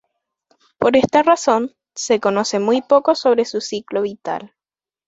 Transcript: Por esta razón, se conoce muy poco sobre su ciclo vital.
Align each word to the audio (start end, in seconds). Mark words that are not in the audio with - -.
Por 0.79 0.97
esta 0.97 1.21
razón, 1.21 1.75
se 1.93 2.19
conoce 2.19 2.57
muy 2.57 2.81
poco 2.81 3.13
sobre 3.13 3.45
su 3.45 3.61
ciclo 3.61 4.01
vital. 4.01 4.55